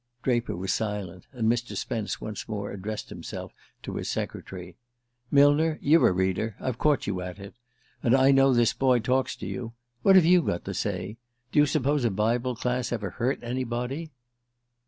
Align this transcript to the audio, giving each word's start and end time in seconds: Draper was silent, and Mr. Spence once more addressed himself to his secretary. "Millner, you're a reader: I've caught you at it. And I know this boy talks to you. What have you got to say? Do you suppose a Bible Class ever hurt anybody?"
Draper 0.23 0.55
was 0.57 0.73
silent, 0.73 1.27
and 1.31 1.47
Mr. 1.47 1.77
Spence 1.77 2.19
once 2.19 2.49
more 2.49 2.71
addressed 2.71 3.09
himself 3.09 3.51
to 3.83 3.97
his 3.97 4.09
secretary. 4.09 4.75
"Millner, 5.29 5.77
you're 5.79 6.09
a 6.09 6.11
reader: 6.11 6.55
I've 6.59 6.79
caught 6.79 7.05
you 7.05 7.21
at 7.21 7.37
it. 7.37 7.53
And 8.01 8.15
I 8.15 8.31
know 8.31 8.51
this 8.51 8.73
boy 8.73 8.97
talks 8.97 9.35
to 9.35 9.45
you. 9.45 9.73
What 10.01 10.15
have 10.15 10.25
you 10.25 10.41
got 10.41 10.65
to 10.65 10.73
say? 10.73 11.17
Do 11.51 11.59
you 11.59 11.67
suppose 11.67 12.03
a 12.03 12.09
Bible 12.09 12.55
Class 12.55 12.91
ever 12.91 13.11
hurt 13.11 13.37
anybody?" 13.43 14.09